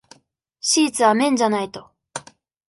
[0.61, 1.91] シーツは綿じゃないと。